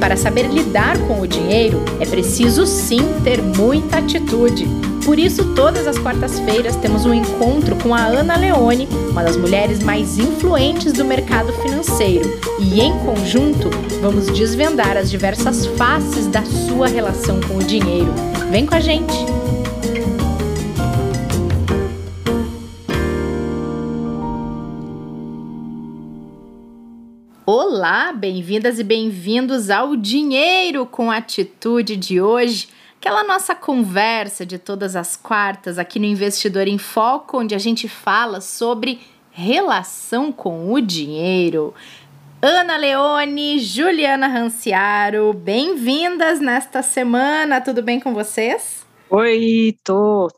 [0.00, 4.66] para saber lidar com o dinheiro, é preciso sim ter muita atitude.
[5.04, 9.82] Por isso, todas as quartas-feiras temos um encontro com a Ana Leone, uma das mulheres
[9.82, 12.28] mais influentes do mercado financeiro,
[12.58, 18.12] e em conjunto vamos desvendar as diversas faces da sua relação com o dinheiro.
[18.50, 19.29] Vem com a gente!
[28.12, 32.68] Bem-vindas e bem-vindos ao Dinheiro com Atitude de hoje.
[32.98, 37.88] Aquela nossa conversa de todas as quartas aqui no Investidor em Foco, onde a gente
[37.88, 41.72] fala sobre relação com o dinheiro.
[42.42, 47.60] Ana Leone, Juliana Ranciaro, bem-vindas nesta semana.
[47.60, 48.84] Tudo bem com vocês?
[49.08, 50.28] Oi, tô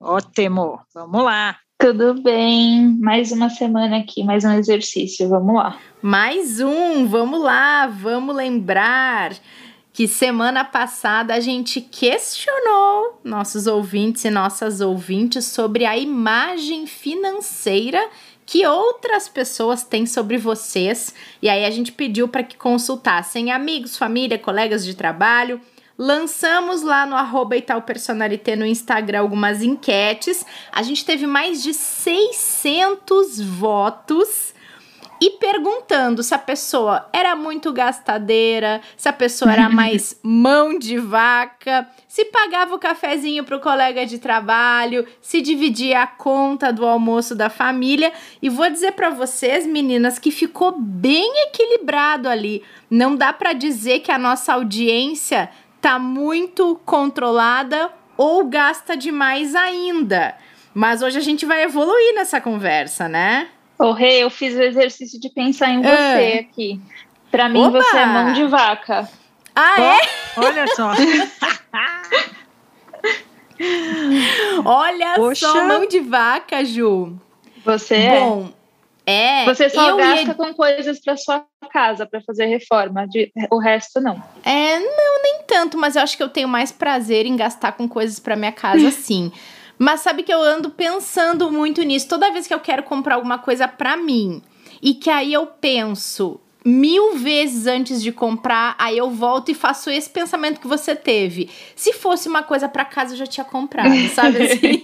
[0.00, 0.80] ótimo.
[0.92, 1.56] Vamos lá.
[1.82, 5.80] Tudo bem, mais uma semana aqui, mais um exercício, vamos lá.
[6.00, 9.32] Mais um, vamos lá, vamos lembrar
[9.92, 18.08] que semana passada a gente questionou nossos ouvintes e nossas ouvintes sobre a imagem financeira
[18.46, 21.12] que outras pessoas têm sobre vocês.
[21.42, 25.60] E aí a gente pediu para que consultassem amigos, família, colegas de trabalho
[25.98, 30.44] Lançamos lá no arroba Personalité no Instagram algumas enquetes.
[30.70, 34.54] A gente teve mais de 600 votos
[35.22, 40.98] e perguntando se a pessoa era muito gastadeira, se a pessoa era mais mão de
[40.98, 46.84] vaca, se pagava o cafezinho para o colega de trabalho, se dividia a conta do
[46.84, 48.12] almoço da família.
[48.42, 52.64] E vou dizer para vocês, meninas, que ficou bem equilibrado ali.
[52.90, 55.48] Não dá para dizer que a nossa audiência
[55.82, 60.34] tá muito controlada ou gasta demais ainda.
[60.72, 63.48] Mas hoje a gente vai evoluir nessa conversa, né?
[63.78, 66.40] Ô, oh, Rei, eu fiz o exercício de pensar em você ah.
[66.40, 66.80] aqui.
[67.30, 67.82] Para mim, Opa!
[67.82, 69.08] você é mão de vaca.
[69.54, 70.00] Ah, oh, é?
[70.46, 70.92] Olha só.
[74.64, 75.48] olha Poxa.
[75.48, 77.18] só, mão de vaca, Ju.
[77.64, 78.20] Você é?
[78.20, 78.52] Bom,
[79.04, 79.44] é.
[79.46, 80.34] Você só gasta ia...
[80.34, 84.22] com coisas para sua casa para fazer reforma, de, o resto não.
[84.44, 87.88] É, não, nem tanto, mas eu acho que eu tenho mais prazer em gastar com
[87.88, 89.32] coisas para minha casa, sim.
[89.78, 93.38] Mas sabe que eu ando pensando muito nisso toda vez que eu quero comprar alguma
[93.38, 94.42] coisa para mim.
[94.80, 99.90] E que aí eu penso, mil vezes antes de comprar, aí eu volto e faço
[99.90, 101.50] esse pensamento que você teve.
[101.74, 104.82] Se fosse uma coisa para casa, eu já tinha comprado, sabe assim?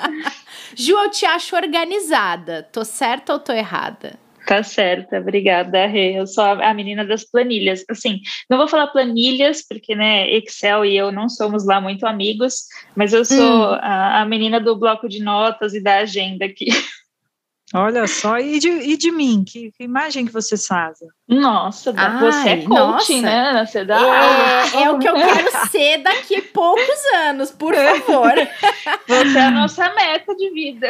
[0.76, 2.68] Ju, eu te acho organizada.
[2.72, 4.23] Tô certa ou tô errada?
[4.46, 6.18] Tá certa, obrigada, Rê.
[6.18, 7.84] Eu sou a menina das planilhas.
[7.88, 12.66] Assim, não vou falar planilhas, porque, né, Excel e eu não somos lá muito amigos,
[12.94, 13.38] mas eu sou
[13.72, 13.78] hum.
[13.80, 16.66] a, a menina do bloco de notas e da agenda aqui.
[17.72, 19.42] Olha só, e de, e de mim?
[19.44, 20.98] Que, que imagem que você faz?
[21.26, 23.52] Nossa, Ai, você é coaching, nossa.
[23.52, 23.66] né?
[23.66, 28.32] Você dá é, é o que eu quero ser daqui a poucos anos, por favor.
[29.08, 30.88] Você é a nossa meta de vida.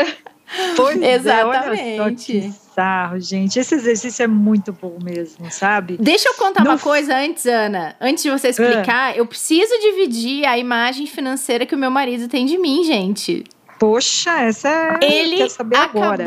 [0.77, 2.39] Pois Exatamente.
[2.39, 3.59] É, sarro, gente.
[3.59, 5.97] Esse exercício é muito bom mesmo, sabe?
[5.99, 6.71] Deixa eu contar no...
[6.71, 7.97] uma coisa antes, Ana.
[8.01, 9.21] Antes de você explicar, é.
[9.21, 13.45] eu preciso dividir a imagem financeira que o meu marido tem de mim, gente.
[13.79, 15.05] Poxa, essa é.
[15.05, 16.27] Ele acabou agora.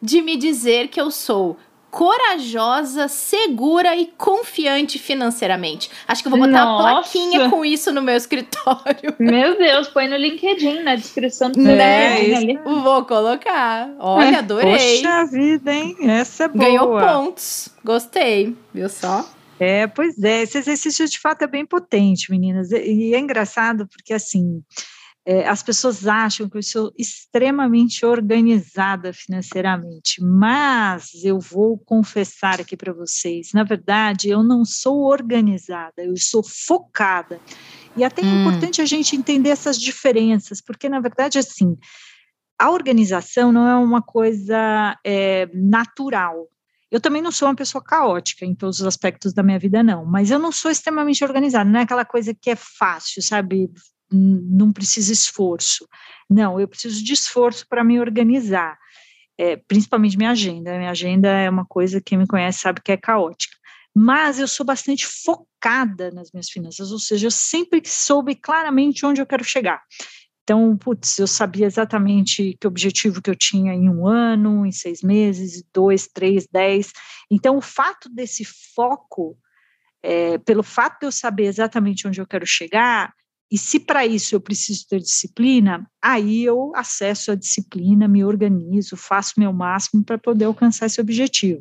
[0.00, 1.56] de me dizer que eu sou
[1.92, 5.90] corajosa, segura e confiante financeiramente.
[6.08, 6.82] Acho que eu vou botar Nossa.
[6.82, 9.14] uma plaquinha com isso no meu escritório.
[9.20, 12.30] Meu Deus, põe no LinkedIn, na descrição do né?
[12.30, 13.90] É, Vou colocar.
[13.98, 15.02] Olha, adorei.
[15.02, 15.94] Poxa vida, hein?
[16.00, 16.64] Essa é boa.
[16.64, 17.68] Ganhou pontos.
[17.84, 19.28] Gostei, viu só?
[19.60, 22.72] É, pois é, esse exercício de fato é bem potente, meninas.
[22.72, 24.62] E é engraçado porque, assim,
[25.24, 32.76] é, as pessoas acham que eu sou extremamente organizada financeiramente, mas eu vou confessar aqui
[32.76, 37.40] para vocês, na verdade, eu não sou organizada, eu sou focada.
[37.96, 38.40] E até é hum.
[38.40, 41.76] importante a gente entender essas diferenças, porque na verdade, assim,
[42.58, 46.48] a organização não é uma coisa é, natural.
[46.90, 50.04] Eu também não sou uma pessoa caótica em todos os aspectos da minha vida, não,
[50.04, 53.70] mas eu não sou extremamente organizada, não é aquela coisa que é fácil, sabe?
[54.12, 55.88] Não precisa esforço.
[56.28, 58.78] Não, eu preciso de esforço para me organizar,
[59.38, 60.76] é, principalmente minha agenda.
[60.78, 63.56] Minha agenda é uma coisa que me conhece sabe que é caótica.
[63.94, 69.20] Mas eu sou bastante focada nas minhas finanças, ou seja, eu sempre soube claramente onde
[69.20, 69.82] eu quero chegar.
[70.42, 75.02] Então, putz, eu sabia exatamente que objetivo que eu tinha em um ano, em seis
[75.02, 76.92] meses, dois, três, dez.
[77.30, 78.44] Então, o fato desse
[78.74, 79.38] foco,
[80.02, 83.14] é, pelo fato de eu saber exatamente onde eu quero chegar,
[83.52, 88.96] E se para isso eu preciso ter disciplina, aí eu acesso a disciplina, me organizo,
[88.96, 91.60] faço meu máximo para poder alcançar esse objetivo.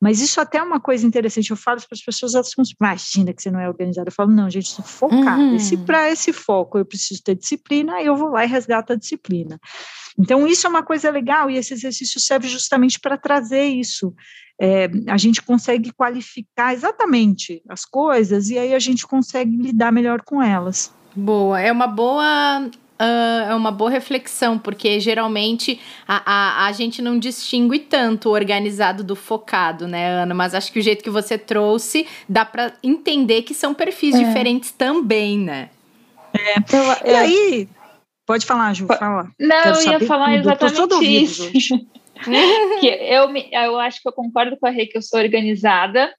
[0.00, 1.50] Mas isso até é uma coisa interessante.
[1.50, 4.08] Eu falo para as pessoas, elas ficam, imagina que você não é organizada.
[4.08, 5.42] Eu falo, não, gente, estou focada.
[5.42, 5.56] Uhum.
[5.56, 8.96] E se para esse foco eu preciso ter disciplina, eu vou lá e resgato a
[8.96, 9.60] disciplina.
[10.18, 14.14] Então, isso é uma coisa legal, e esse exercício serve justamente para trazer isso.
[14.58, 20.22] É, a gente consegue qualificar exatamente as coisas, e aí a gente consegue lidar melhor
[20.22, 20.90] com elas.
[21.16, 25.78] Boa, é uma boa Uh, é uma boa reflexão, porque geralmente
[26.08, 26.22] a,
[26.64, 30.32] a, a gente não distingue tanto o organizado do focado, né, Ana?
[30.32, 34.24] Mas acho que o jeito que você trouxe dá para entender que são perfis é.
[34.24, 35.68] diferentes também, né?
[36.32, 36.54] É.
[36.56, 37.68] Eu, e aí,
[38.24, 39.30] pode falar, Ju, fala.
[39.38, 40.38] Não, Quero eu ia falar tudo.
[40.38, 41.50] exatamente isso.
[42.80, 46.10] que eu, eu acho que eu concordo com a Rê que eu sou organizada,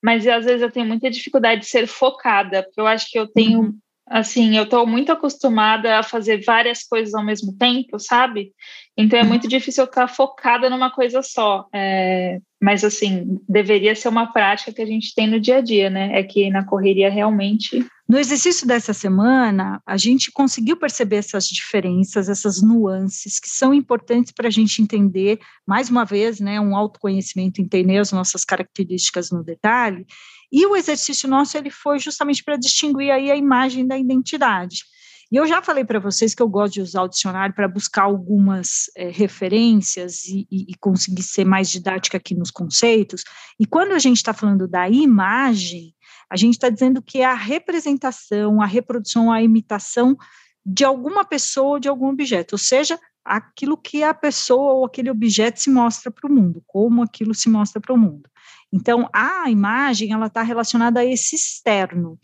[0.00, 3.26] mas às vezes eu tenho muita dificuldade de ser focada, porque eu acho que eu
[3.26, 3.62] tenho.
[3.62, 3.78] Uhum
[4.10, 8.52] assim, eu estou muito acostumada a fazer várias coisas ao mesmo tempo, sabe?
[8.96, 11.66] Então é muito difícil eu estar focada numa coisa só.
[11.72, 15.88] É, mas assim, deveria ser uma prática que a gente tem no dia a dia,
[15.88, 16.10] né?
[16.18, 17.86] É que na correria realmente.
[18.08, 24.32] No exercício dessa semana, a gente conseguiu perceber essas diferenças, essas nuances que são importantes
[24.32, 29.44] para a gente entender, mais uma vez, né, um autoconhecimento, entender as nossas características no
[29.44, 30.04] detalhe
[30.52, 34.84] e o exercício nosso ele foi justamente para distinguir aí a imagem da identidade.
[35.32, 38.02] E eu já falei para vocês que eu gosto de usar o dicionário para buscar
[38.02, 43.22] algumas é, referências e, e, e, conseguir ser mais didática aqui nos conceitos.
[43.58, 45.94] E quando a gente está falando da imagem,
[46.28, 50.16] a gente está dizendo que é a representação, a reprodução, a imitação
[50.66, 55.10] de alguma pessoa ou de algum objeto, ou seja, aquilo que a pessoa ou aquele
[55.10, 58.28] objeto se mostra para o mundo, como aquilo se mostra para o mundo.
[58.72, 62.18] Então, a imagem, ela está relacionada a esse externo.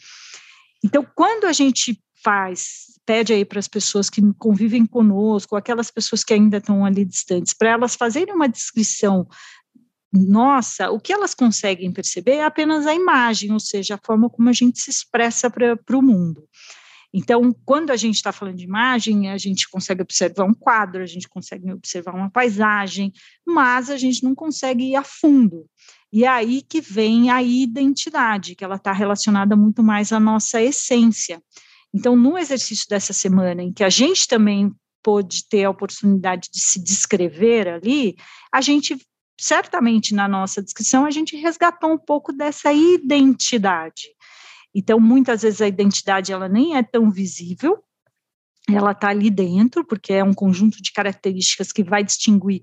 [0.84, 6.22] Então, quando a gente faz, pede aí para as pessoas que convivem conosco, aquelas pessoas
[6.22, 9.26] que ainda estão ali distantes, para elas fazerem uma descrição
[10.12, 14.48] nossa, o que elas conseguem perceber é apenas a imagem, ou seja, a forma como
[14.48, 16.48] a gente se expressa para o mundo.
[17.12, 21.06] Então, quando a gente está falando de imagem, a gente consegue observar um quadro, a
[21.06, 23.12] gente consegue observar uma paisagem,
[23.46, 25.66] mas a gente não consegue ir a fundo.
[26.12, 30.62] E é aí que vem a identidade, que ela está relacionada muito mais à nossa
[30.62, 31.42] essência.
[31.92, 34.72] Então, no exercício dessa semana, em que a gente também
[35.02, 38.16] pôde ter a oportunidade de se descrever ali,
[38.52, 38.96] a gente
[39.38, 44.08] certamente na nossa descrição a gente resgatou um pouco dessa identidade.
[44.74, 47.82] Então, muitas vezes a identidade ela nem é tão visível,
[48.68, 52.62] ela está ali dentro, porque é um conjunto de características que vai distinguir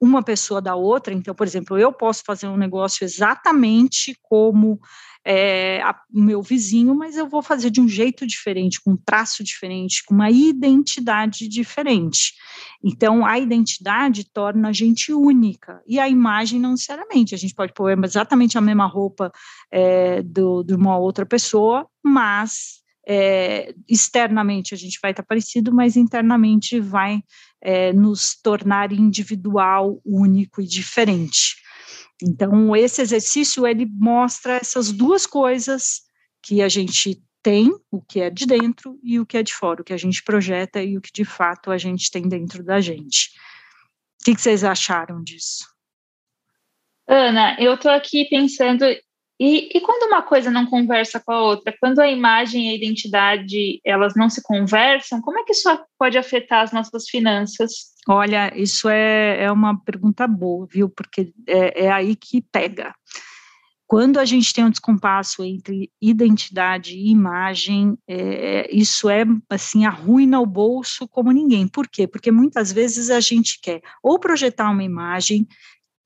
[0.00, 1.14] uma pessoa da outra.
[1.14, 4.80] Então, por exemplo, eu posso fazer um negócio exatamente como
[5.26, 5.80] é,
[6.12, 10.04] o meu vizinho, mas eu vou fazer de um jeito diferente, com um traço diferente,
[10.04, 12.34] com uma identidade diferente.
[12.82, 17.34] Então, a identidade torna a gente única, e a imagem não necessariamente.
[17.34, 19.32] A gente pode pôr exatamente a mesma roupa
[19.70, 25.96] é, do, de uma outra pessoa, mas é, externamente a gente vai estar parecido, mas
[25.96, 27.22] internamente vai
[27.60, 31.56] é, nos tornar individual, único e diferente.
[32.22, 36.02] Então, esse exercício ele mostra essas duas coisas
[36.42, 39.82] que a gente tem, o que é de dentro e o que é de fora,
[39.82, 42.80] o que a gente projeta e o que de fato a gente tem dentro da
[42.80, 43.30] gente.
[44.20, 45.66] O que, que vocês acharam disso?
[47.06, 48.84] Ana, eu estou aqui pensando
[49.46, 52.74] e, e, quando uma coisa não conversa com a outra, quando a imagem e a
[52.74, 57.92] identidade elas não se conversam, como é que isso pode afetar as nossas finanças?
[58.08, 60.88] Olha, isso é, é uma pergunta boa, viu?
[60.88, 62.94] Porque é, é aí que pega.
[63.86, 70.40] Quando a gente tem um descompasso entre identidade e imagem, é, isso é assim arruina
[70.40, 71.68] o bolso como ninguém.
[71.68, 72.06] Por quê?
[72.06, 75.46] Porque muitas vezes a gente quer ou projetar uma imagem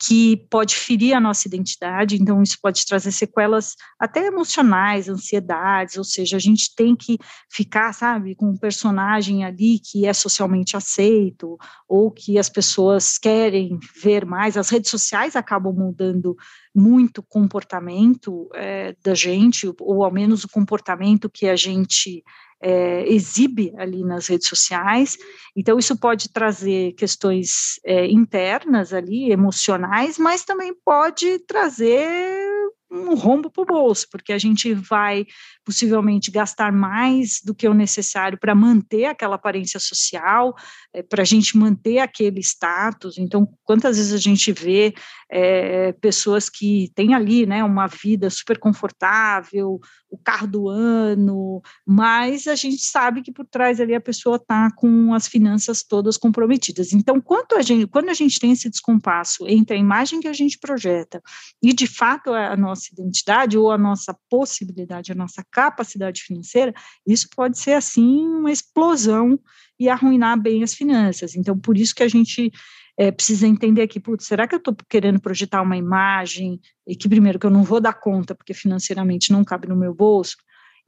[0.01, 6.05] que pode ferir a nossa identidade, então isso pode trazer sequelas até emocionais, ansiedades, ou
[6.05, 7.19] seja, a gente tem que
[7.51, 13.79] ficar, sabe, com um personagem ali que é socialmente aceito, ou que as pessoas querem
[14.01, 16.37] ver mais, as redes sociais acabam mudando
[16.75, 22.23] muito comportamento é, da gente, ou ao menos o comportamento que a gente
[22.61, 25.17] é, exibe ali nas redes sociais.
[25.57, 32.48] Então, isso pode trazer questões é, internas ali, emocionais, mas também pode trazer
[32.91, 35.27] um rombo para o bolso, porque a gente vai
[35.65, 40.55] possivelmente gastar mais do que o necessário para manter aquela aparência social,
[40.95, 43.19] é, para a gente manter aquele status.
[43.19, 44.95] Então, quantas vezes a gente vê
[45.31, 49.79] é, pessoas que têm ali né, uma vida super confortável,
[50.11, 54.71] o carro do ano, mas a gente sabe que por trás ali a pessoa está
[54.75, 56.95] com as finanças todas comprometidas.
[56.95, 60.33] Então, quanto a gente, quando a gente tem esse descompasso entre a imagem que a
[60.33, 61.23] gente projeta
[61.63, 66.73] e de fato a nossa identidade ou a nossa possibilidade, a nossa capacidade financeira,
[67.07, 69.39] isso pode ser assim uma explosão
[69.79, 71.35] e arruinar bem as finanças.
[71.35, 72.53] Então, por isso que a gente
[72.99, 77.09] é, precisa entender aqui, putz, será que eu estou querendo projetar uma imagem e que
[77.09, 80.37] primeiro que eu não vou dar conta porque financeiramente não cabe no meu bolso?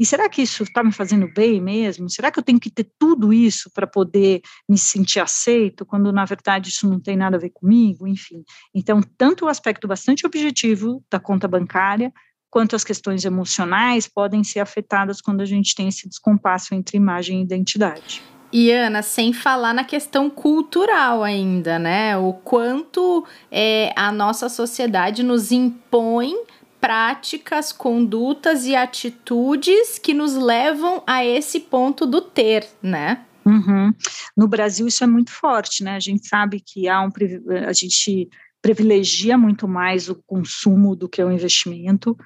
[0.00, 2.08] E será que isso está me fazendo bem mesmo?
[2.08, 6.24] Será que eu tenho que ter tudo isso para poder me sentir aceito, quando na
[6.24, 8.08] verdade isso não tem nada a ver comigo?
[8.08, 8.42] Enfim.
[8.74, 12.10] Então, tanto o aspecto bastante objetivo da conta bancária,
[12.48, 17.40] quanto as questões emocionais podem ser afetadas quando a gente tem esse descompasso entre imagem
[17.40, 18.22] e identidade.
[18.50, 22.16] E Ana, sem falar na questão cultural ainda, né?
[22.16, 26.34] O quanto é, a nossa sociedade nos impõe
[26.80, 33.24] práticas, condutas e atitudes que nos levam a esse ponto do ter, né?
[33.44, 33.92] Uhum.
[34.36, 35.96] No Brasil isso é muito forte, né?
[35.96, 37.10] A gente sabe que há um
[37.66, 38.28] a gente
[38.62, 42.16] privilegia muito mais o consumo do que o investimento.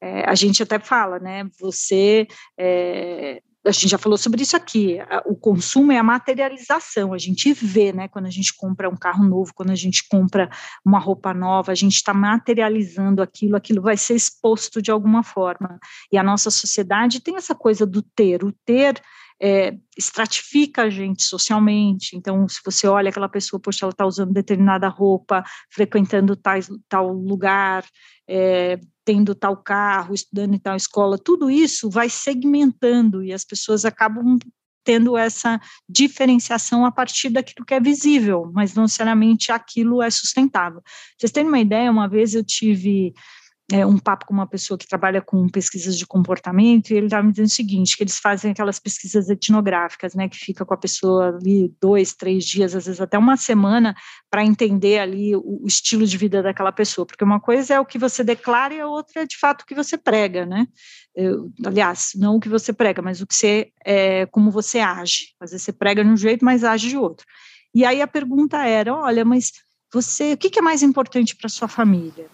[0.00, 1.46] É, a gente até fala, né?
[1.60, 2.26] Você
[2.58, 7.52] é, a gente já falou sobre isso aqui, o consumo é a materialização, a gente
[7.52, 10.50] vê, né, quando a gente compra um carro novo, quando a gente compra
[10.84, 15.78] uma roupa nova, a gente está materializando aquilo, aquilo vai ser exposto de alguma forma,
[16.12, 19.00] e a nossa sociedade tem essa coisa do ter, o ter
[19.40, 22.16] é, estratifica a gente socialmente.
[22.16, 27.12] Então, se você olha aquela pessoa, poxa, ela está usando determinada roupa, frequentando tais, tal
[27.12, 27.84] lugar,
[28.28, 33.84] é, tendo tal carro, estudando em tal escola, tudo isso vai segmentando e as pessoas
[33.84, 34.38] acabam
[34.84, 35.58] tendo essa
[35.88, 40.82] diferenciação a partir daquilo que é visível, mas não necessariamente aquilo é sustentável.
[41.18, 41.90] Vocês têm uma ideia?
[41.90, 43.14] Uma vez eu tive
[43.72, 47.22] é, um papo com uma pessoa que trabalha com pesquisas de comportamento e ele estava
[47.22, 50.76] me dizendo o seguinte, que eles fazem aquelas pesquisas etnográficas, né, que fica com a
[50.76, 53.96] pessoa ali dois, três dias, às vezes até uma semana,
[54.30, 57.86] para entender ali o, o, estilo de vida daquela pessoa, porque uma coisa é o
[57.86, 60.66] que você declara e a outra é de fato o que você prega, né,
[61.16, 65.28] Eu, aliás, não o que você prega, mas o que você, é, como você age,
[65.40, 67.24] às vezes você prega de um jeito, mas age de outro.
[67.74, 69.52] E aí a pergunta era, olha, mas
[69.92, 72.28] você, o que, que é mais importante para sua família?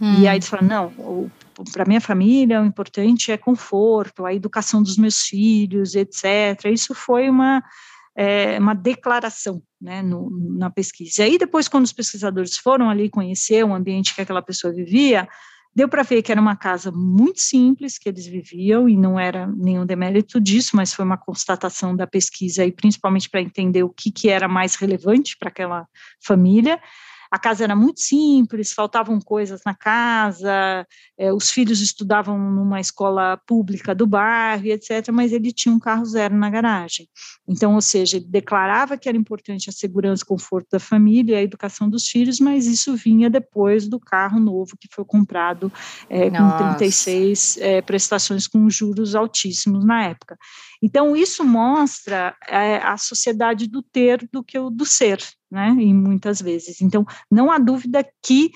[0.00, 0.20] Hum.
[0.20, 1.30] E aí eles falam, não,
[1.72, 6.66] para minha família o importante é conforto, a educação dos meus filhos, etc.
[6.72, 7.62] Isso foi uma,
[8.16, 11.22] é, uma declaração né, no, na pesquisa.
[11.22, 15.28] E aí depois, quando os pesquisadores foram ali conhecer o ambiente que aquela pessoa vivia,
[15.74, 19.46] deu para ver que era uma casa muito simples que eles viviam, e não era
[19.46, 24.10] nenhum demérito disso, mas foi uma constatação da pesquisa, e principalmente para entender o que,
[24.10, 25.86] que era mais relevante para aquela
[26.20, 26.80] família,
[27.30, 30.86] a casa era muito simples, faltavam coisas na casa,
[31.18, 36.04] é, os filhos estudavam numa escola pública do bairro, etc., mas ele tinha um carro
[36.04, 37.08] zero na garagem.
[37.46, 41.38] Então, ou seja, ele declarava que era importante a segurança e conforto da família e
[41.38, 45.72] a educação dos filhos, mas isso vinha depois do carro novo que foi comprado
[46.08, 50.36] é, com 36 é, prestações com juros altíssimos na época.
[50.82, 55.74] Então, isso mostra é, a sociedade do ter do que o do ser, né?
[55.78, 56.80] E muitas vezes.
[56.80, 58.50] Então, não há dúvida que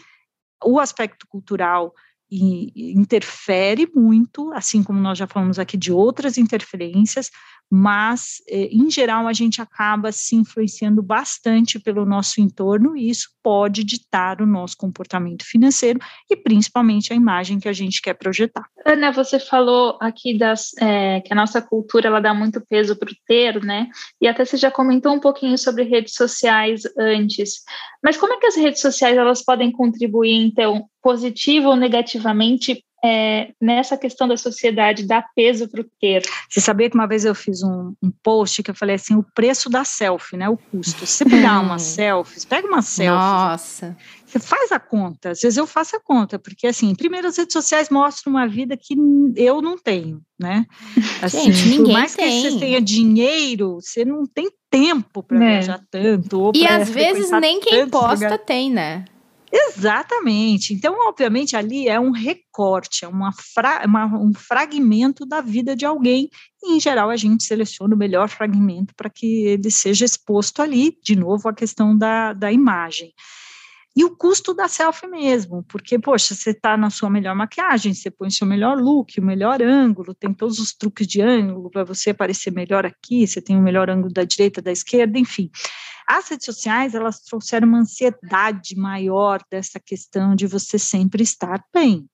[0.65, 1.93] o aspecto cultural
[2.35, 7.31] interfere muito, assim como nós já falamos aqui de outras interferências,
[7.75, 13.31] mas, eh, em geral, a gente acaba se influenciando bastante pelo nosso entorno e isso
[13.43, 15.99] pode ditar o nosso comportamento financeiro
[16.31, 18.67] e, principalmente, a imagem que a gente quer projetar.
[18.85, 23.11] Ana, você falou aqui das, é, que a nossa cultura ela dá muito peso para
[23.11, 23.89] o ter, né?
[24.21, 27.63] E até você já comentou um pouquinho sobre redes sociais antes.
[28.05, 33.53] Mas como é que as redes sociais elas podem contribuir, então, positivo ou negativamente é,
[33.61, 36.23] nessa questão da sociedade dar peso para o ter.
[36.49, 39.25] Você sabia que uma vez eu fiz um, um, post que eu falei assim, o
[39.35, 41.05] preço da selfie, né, o custo.
[41.05, 43.11] Se você pegar uma selfie, pega uma selfie.
[43.11, 43.97] Nossa.
[44.25, 47.53] Você faz a conta, às vezes eu faço a conta, porque assim, primeiro as redes
[47.53, 48.95] sociais mostram uma vida que
[49.37, 50.65] eu não tenho, né?
[51.21, 52.43] Assim, Gente, ninguém por mais tem.
[52.43, 55.51] que você tenha dinheiro, você não tem tempo para é.
[55.51, 56.51] viajar tanto.
[56.55, 58.39] e às vezes nem quem posta lugar.
[58.39, 59.05] tem, né?
[59.55, 60.73] Exatamente.
[60.73, 65.85] Então, obviamente, ali é um recorte, é uma, fra uma um fragmento da vida de
[65.85, 66.31] alguém.
[66.63, 70.97] E, em geral, a gente seleciona o melhor fragmento para que ele seja exposto ali.
[71.03, 73.13] De novo, a questão da, da imagem.
[73.95, 78.11] E o custo da selfie mesmo, porque, poxa, você está na sua melhor maquiagem, você
[78.11, 82.09] põe seu melhor look, o melhor ângulo, tem todos os truques de ângulo para você
[82.09, 85.51] aparecer melhor aqui, você tem o melhor ângulo da direita, da esquerda, enfim.
[86.15, 92.07] As redes sociais, elas trouxeram uma ansiedade maior dessa questão de você sempre estar bem.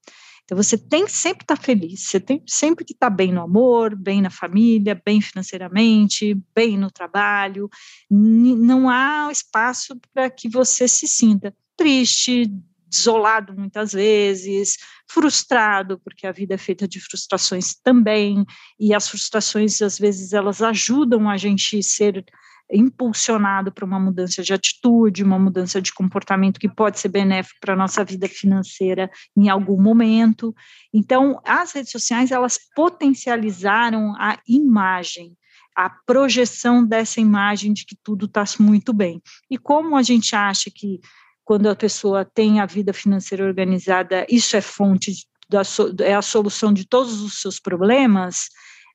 [0.44, 3.96] Então, você tem que sempre estar feliz, você tem sempre que estar bem no amor,
[3.96, 7.68] bem na família, bem financeiramente, bem no trabalho.
[8.08, 12.46] Não há espaço para que você se sinta triste,
[12.86, 14.76] desolado muitas vezes,
[15.08, 18.44] frustrado, porque a vida é feita de frustrações também,
[18.78, 22.24] e as frustrações, às vezes, elas ajudam a gente ser
[22.70, 27.74] impulsionado para uma mudança de atitude, uma mudança de comportamento que pode ser benéfico para
[27.74, 30.54] a nossa vida financeira em algum momento.
[30.92, 35.36] Então, as redes sociais, elas potencializaram a imagem,
[35.74, 39.22] a projeção dessa imagem de que tudo está muito bem.
[39.50, 41.00] E como a gente acha que
[41.44, 45.12] quando a pessoa tem a vida financeira organizada, isso é fonte
[45.48, 45.62] da,
[46.04, 48.48] é a solução de todos os seus problemas,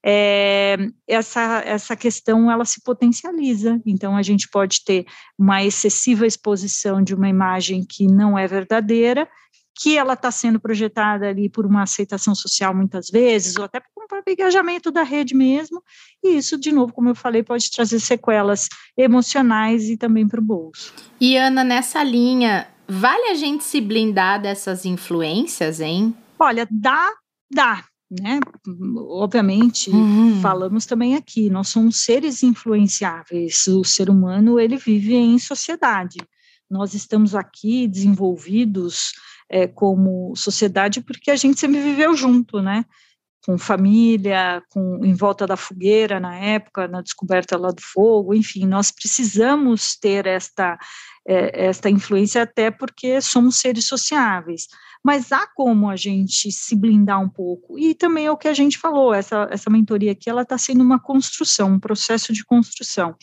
[0.05, 3.79] é, essa, essa questão ela se potencializa.
[3.85, 5.05] Então, a gente pode ter
[5.39, 9.27] uma excessiva exposição de uma imagem que não é verdadeira,
[9.75, 14.03] que ela está sendo projetada ali por uma aceitação social muitas vezes, ou até por
[14.03, 15.81] um engajamento da rede mesmo,
[16.23, 20.43] e isso, de novo, como eu falei, pode trazer sequelas emocionais e também para o
[20.43, 20.93] bolso.
[21.19, 26.15] E Ana, nessa linha, vale a gente se blindar dessas influências, hein?
[26.37, 27.09] Olha, dá,
[27.51, 27.83] dá,
[28.21, 28.39] né?
[29.09, 30.39] Obviamente, uhum.
[30.41, 33.67] falamos também aqui, nós somos seres influenciáveis.
[33.67, 36.17] O ser humano ele vive em sociedade.
[36.69, 39.13] Nós estamos aqui desenvolvidos
[39.49, 42.85] é, como sociedade porque a gente sempre viveu junto, né?
[43.45, 48.65] Com família, com em volta da fogueira na época, na descoberta lá do fogo, enfim,
[48.65, 50.77] nós precisamos ter esta
[51.27, 54.67] é, esta influência até porque somos seres sociáveis
[55.03, 57.77] mas há como a gente se blindar um pouco.
[57.77, 60.81] E também é o que a gente falou, essa, essa mentoria aqui, ela está sendo
[60.81, 63.13] uma construção, um processo de construção.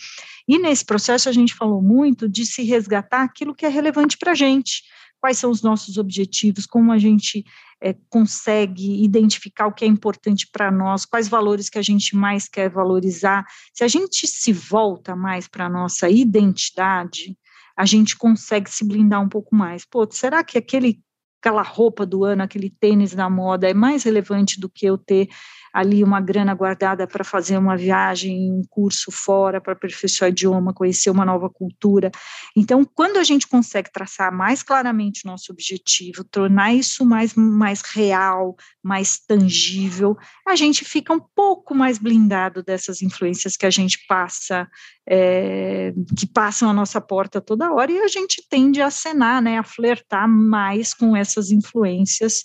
[0.47, 4.33] E nesse processo a gente falou muito de se resgatar aquilo que é relevante para
[4.33, 4.83] a gente,
[5.21, 7.45] quais são os nossos objetivos, como a gente
[7.81, 12.49] é, consegue identificar o que é importante para nós, quais valores que a gente mais
[12.49, 13.45] quer valorizar.
[13.73, 17.37] Se a gente se volta mais para a nossa identidade,
[17.77, 19.85] a gente consegue se blindar um pouco mais.
[19.85, 21.01] Pô, será que aquele
[21.41, 25.29] aquela roupa do ano, aquele tênis na moda é mais relevante do que eu ter
[25.73, 31.11] ali uma grana guardada para fazer uma viagem, um curso fora, para aperfeiçoar idioma, conhecer
[31.11, 32.11] uma nova cultura.
[32.57, 37.83] Então, quando a gente consegue traçar mais claramente o nosso objetivo, tornar isso mais, mais
[37.83, 44.05] real, mais tangível, a gente fica um pouco mais blindado dessas influências que a gente
[44.09, 44.69] passa,
[45.09, 49.59] é, que passam a nossa porta toda hora, e a gente tende a acenar, né,
[49.59, 52.43] a flertar mais com essas influências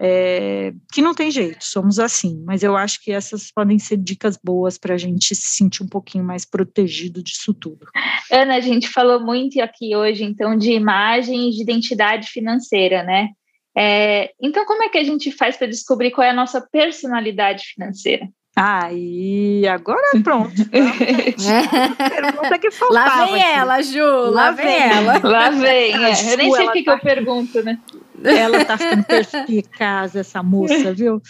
[0.00, 4.38] é, que não tem jeito, somos assim, mas eu acho que essas podem ser dicas
[4.42, 7.86] boas para a gente se sentir um pouquinho mais protegido disso tudo.
[8.30, 13.28] Ana, a gente falou muito aqui hoje, então, de imagem e de identidade financeira, né?
[13.76, 17.64] É, então, como é que a gente faz para descobrir qual é a nossa personalidade
[17.74, 18.28] financeira?
[18.54, 20.52] Aí, agora pronto.
[20.68, 23.20] Pergunta que faltava.
[23.20, 23.52] Lá vem aqui.
[23.52, 25.20] ela, Ju, lá, lá vem, vem ela.
[25.22, 25.94] Lá vem.
[25.94, 26.32] É.
[26.32, 26.98] Eu nem sei o que, tá...
[26.98, 27.78] que eu pergunto, né?
[28.24, 31.20] Ela está ficando perspicaz, essa moça, viu?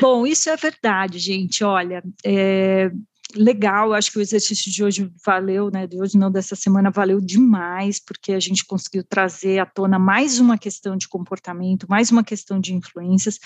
[0.00, 1.64] Bom, isso é verdade, gente.
[1.64, 2.90] Olha, é,
[3.34, 5.86] legal, acho que o exercício de hoje valeu, né?
[5.86, 10.38] De hoje não, dessa semana valeu demais, porque a gente conseguiu trazer à tona mais
[10.38, 13.38] uma questão de comportamento, mais uma questão de influências,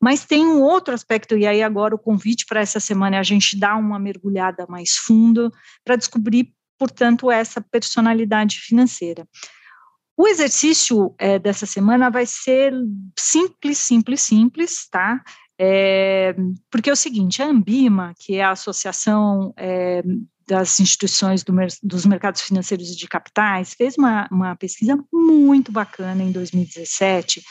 [0.00, 3.24] mas tem um outro aspecto, e aí agora o convite para essa semana é a
[3.24, 5.52] gente dar uma mergulhada mais fundo
[5.84, 9.26] para descobrir, portanto, essa personalidade financeira.
[10.16, 12.72] O exercício é, dessa semana vai ser
[13.18, 15.22] simples, simples, simples, tá?
[15.58, 16.34] É,
[16.70, 20.02] porque é o seguinte, a Ambima, que é a Associação é,
[20.46, 26.22] das Instituições do, dos Mercados Financeiros e de Capitais, fez uma, uma pesquisa muito bacana
[26.22, 27.42] em 2017,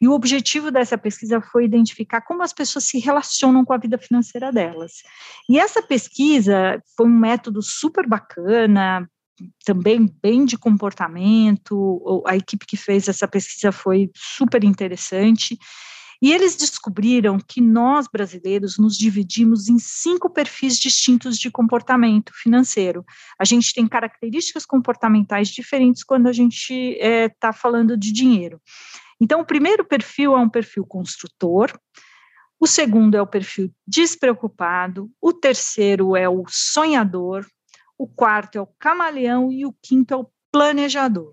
[0.00, 3.96] e o objetivo dessa pesquisa foi identificar como as pessoas se relacionam com a vida
[3.96, 5.02] financeira delas.
[5.48, 9.08] E essa pesquisa foi um método super bacana,
[9.64, 15.58] também bem de comportamento, a equipe que fez essa pesquisa foi super interessante,
[16.22, 23.04] e eles descobriram que nós, brasileiros, nos dividimos em cinco perfis distintos de comportamento financeiro.
[23.38, 28.58] A gente tem características comportamentais diferentes quando a gente está é, falando de dinheiro.
[29.20, 31.78] Então, o primeiro perfil é um perfil construtor,
[32.58, 37.46] o segundo é o perfil despreocupado, o terceiro é o sonhador,
[37.98, 41.30] o quarto é o camaleão e o quinto é o planejador.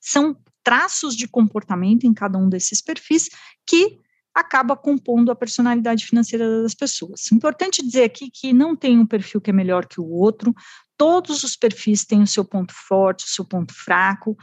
[0.00, 3.28] são traços de comportamento em cada um desses perfis
[3.66, 3.98] que
[4.34, 7.30] acaba compondo a personalidade financeira das pessoas.
[7.32, 10.54] Importante dizer aqui que não tem um perfil que é melhor que o outro,
[10.96, 14.36] todos os perfis têm o seu ponto forte, o seu ponto fraco.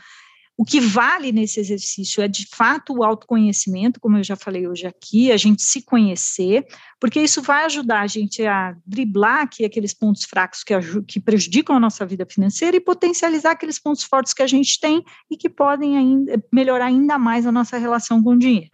[0.57, 4.87] O que vale nesse exercício é, de fato, o autoconhecimento, como eu já falei hoje
[4.87, 6.65] aqui, a gente se conhecer,
[6.99, 10.73] porque isso vai ajudar a gente a driblar aqui aqueles pontos fracos que,
[11.07, 15.03] que prejudicam a nossa vida financeira e potencializar aqueles pontos fortes que a gente tem
[15.29, 18.71] e que podem ainda melhorar ainda mais a nossa relação com o dinheiro.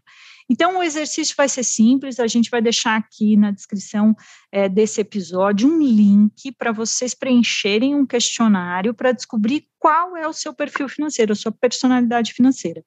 [0.49, 4.15] Então, o exercício vai ser simples, a gente vai deixar aqui na descrição
[4.51, 10.33] é, desse episódio um link para vocês preencherem um questionário para descobrir qual é o
[10.33, 12.83] seu perfil financeiro, a sua personalidade financeira.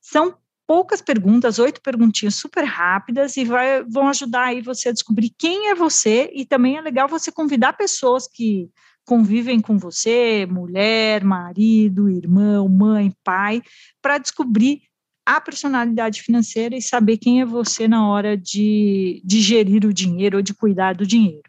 [0.00, 5.32] São poucas perguntas, oito perguntinhas super rápidas e vai, vão ajudar aí você a descobrir
[5.38, 8.68] quem é você e também é legal você convidar pessoas que
[9.04, 13.62] convivem com você, mulher, marido, irmão, mãe, pai,
[14.02, 14.82] para descobrir
[15.26, 20.36] a personalidade financeira e saber quem é você na hora de, de gerir o dinheiro
[20.36, 21.42] ou de cuidar do dinheiro.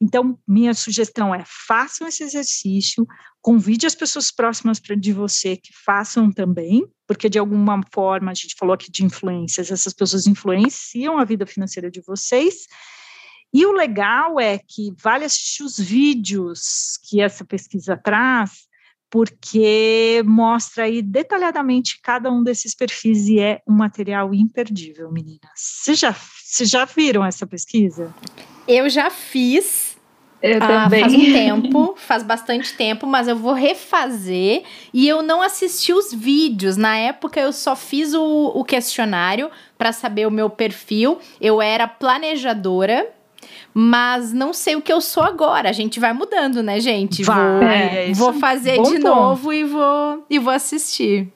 [0.00, 3.06] Então, minha sugestão é façam esse exercício,
[3.40, 8.56] convide as pessoas próximas de você que façam também, porque de alguma forma, a gente
[8.58, 12.66] falou aqui de influências, essas pessoas influenciam a vida financeira de vocês.
[13.54, 18.66] E o legal é que vale assistir os vídeos que essa pesquisa traz,
[19.12, 25.50] porque mostra aí detalhadamente cada um desses perfis e é um material imperdível, meninas.
[25.54, 28.12] Vocês já, vocês já viram essa pesquisa?
[28.66, 29.98] Eu já fiz.
[30.40, 31.02] Eu ah, também.
[31.02, 36.10] Faz um tempo, faz bastante tempo, mas eu vou refazer e eu não assisti os
[36.10, 36.78] vídeos.
[36.78, 41.18] Na época eu só fiz o, o questionário para saber o meu perfil.
[41.38, 43.12] Eu era planejadora
[43.74, 45.68] mas não sei o que eu sou agora.
[45.68, 47.22] A gente vai mudando, né, gente?
[47.22, 51.32] Vai, vou, é, vou fazer de novo e vou, e vou assistir.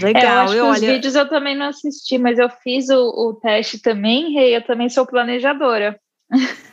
[0.00, 0.72] Legal, é, eu acho eu, olha...
[0.72, 4.64] os vídeos eu também não assisti, mas eu fiz o, o teste também, Rei, eu
[4.64, 5.98] também sou planejadora.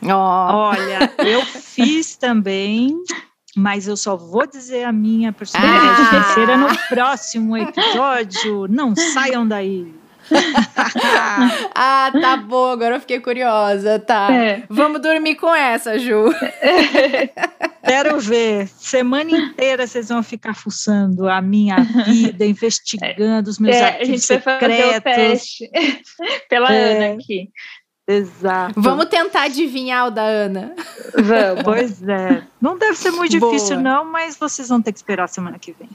[0.02, 0.08] Oh.
[0.08, 2.94] Olha, eu fiz também,
[3.56, 6.06] mas eu só vou dizer a minha personalidade ah.
[6.06, 8.66] financeira no próximo episódio.
[8.68, 9.94] Não saiam daí.
[11.74, 14.32] ah, tá bom, agora eu fiquei curiosa, tá.
[14.32, 14.62] É.
[14.68, 16.32] Vamos dormir com essa, Ju.
[17.84, 18.68] Quero ver.
[18.68, 24.12] Semana inteira vocês vão ficar fuçando a minha vida, investigando os meus é, arquivos a
[24.12, 24.68] gente secretos.
[24.68, 25.70] Vai fazer o teste
[26.48, 26.96] pela é.
[26.96, 27.50] Ana aqui.
[28.06, 28.80] Exato.
[28.80, 30.74] Vamos tentar adivinhar o da Ana.
[31.14, 31.62] Vamos.
[31.62, 32.42] Pois é.
[32.60, 33.82] Não deve ser muito difícil, Boa.
[33.82, 35.88] não, mas vocês vão ter que esperar a semana que vem.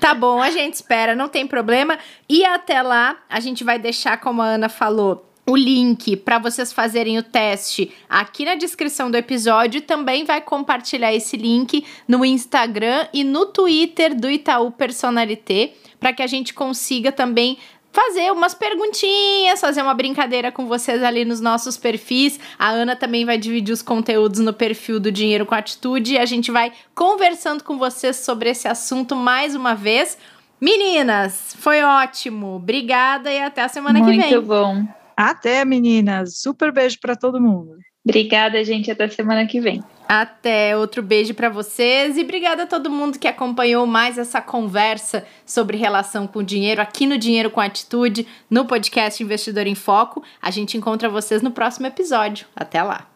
[0.00, 1.98] Tá bom, a gente espera, não tem problema.
[2.28, 6.72] E até lá, a gente vai deixar, como a Ana falou, o link para vocês
[6.72, 9.80] fazerem o teste aqui na descrição do episódio.
[9.80, 16.22] Também vai compartilhar esse link no Instagram e no Twitter do Itaú Personalité para que
[16.22, 17.58] a gente consiga também
[17.92, 22.38] fazer umas perguntinhas, fazer uma brincadeira com vocês ali nos nossos perfis.
[22.58, 26.26] A Ana também vai dividir os conteúdos no perfil do Dinheiro com Atitude e a
[26.26, 30.18] gente vai conversando com vocês sobre esse assunto mais uma vez.
[30.60, 32.56] Meninas, foi ótimo.
[32.56, 34.30] Obrigada e até a semana Muito que vem.
[34.30, 34.84] Muito bom.
[35.16, 36.38] Até, meninas.
[36.38, 37.76] Super beijo para todo mundo.
[38.04, 38.90] Obrigada, gente.
[38.90, 39.82] Até semana que vem.
[40.08, 45.26] Até outro beijo para vocês e obrigada a todo mundo que acompanhou mais essa conversa
[45.44, 50.22] sobre relação com o dinheiro aqui no Dinheiro com Atitude, no podcast Investidor em Foco.
[50.40, 52.46] A gente encontra vocês no próximo episódio.
[52.56, 53.06] Até lá.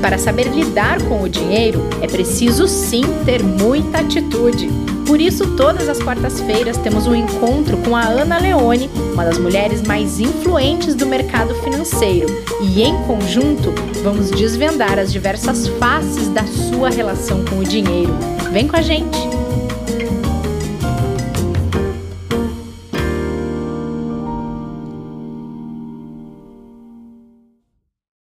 [0.00, 4.68] Para saber lidar com o dinheiro, é preciso sim ter muita atitude.
[5.10, 9.82] Por isso, todas as quartas-feiras temos um encontro com a Ana Leone, uma das mulheres
[9.82, 12.28] mais influentes do mercado financeiro,
[12.62, 18.12] e em conjunto vamos desvendar as diversas faces da sua relação com o dinheiro.
[18.52, 19.49] Vem com a gente!